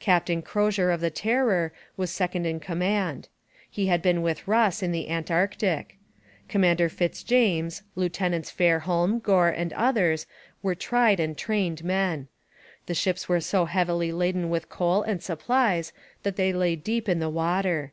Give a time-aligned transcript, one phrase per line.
[0.00, 3.28] Captain Crozier of the Terror was second in command.
[3.70, 5.98] He had been with Ross in the Antarctic.
[6.48, 10.26] Commander Fitzjames, Lieutenants Fairholme, Gore and others
[10.62, 12.28] were tried and trained men.
[12.86, 17.18] The ships were so heavily laden with coal and supplies that they lay deep in
[17.18, 17.92] the water.